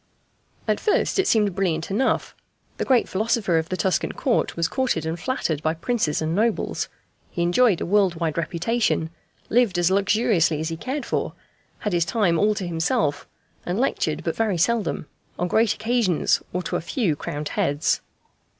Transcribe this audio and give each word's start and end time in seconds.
At 0.67 0.79
first 0.79 1.19
it 1.19 1.27
seemed 1.27 1.53
brilliant 1.53 1.91
enough. 1.91 2.33
The 2.77 2.85
great 2.85 3.07
philosopher 3.07 3.59
of 3.59 3.69
the 3.69 3.77
Tuscan 3.77 4.13
Court 4.13 4.55
was 4.57 4.67
courted 4.67 5.05
and 5.05 5.19
flattered 5.19 5.61
by 5.61 5.75
princes 5.75 6.23
and 6.23 6.33
nobles, 6.33 6.89
he 7.29 7.43
enjoyed 7.43 7.79
a 7.81 7.85
world 7.85 8.15
wide 8.15 8.35
reputation, 8.35 9.11
lived 9.51 9.77
as 9.77 9.91
luxuriously 9.91 10.59
as 10.59 10.69
he 10.69 10.75
cared 10.77 11.05
for, 11.05 11.33
had 11.81 11.93
his 11.93 12.03
time 12.03 12.39
all 12.39 12.55
to 12.55 12.65
himself, 12.65 13.27
and 13.63 13.79
lectured 13.79 14.23
but 14.23 14.35
very 14.35 14.57
seldom, 14.57 15.05
on 15.37 15.47
great 15.47 15.75
occasions 15.75 16.41
or 16.51 16.63
to 16.63 16.77
a 16.77 16.81
few 16.81 17.15
crowned 17.15 17.49
heads. 17.49 18.01